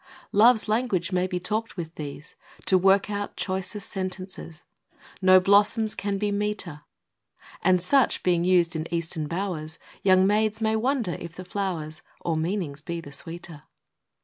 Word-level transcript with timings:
Love's 0.31 0.67
language 0.67 1.11
may 1.11 1.27
be 1.27 1.39
talked 1.39 1.77
with 1.77 1.93
these 1.93 2.35
To 2.65 2.75
work 2.75 3.11
out 3.11 3.35
choicest 3.35 3.87
sentences, 3.87 4.63
No 5.21 5.39
blossoms 5.39 5.93
can 5.93 6.17
be 6.17 6.31
meeter, 6.31 6.71
CALLS 6.71 6.73
OF 6.73 6.81
THE 6.81 7.45
HEART. 7.45 7.61
43 7.61 7.69
And, 7.69 7.81
such 7.83 8.23
being 8.23 8.43
used 8.43 8.75
in 8.75 8.87
Eastern 8.91 9.27
bowers, 9.27 9.77
Young 10.01 10.25
maids 10.25 10.59
may 10.59 10.75
wonder 10.75 11.15
if 11.19 11.35
the 11.35 11.45
flowers 11.45 12.01
Or 12.19 12.35
meanings 12.35 12.81
be 12.81 12.99
the 12.99 13.11
sweeter. 13.11 13.61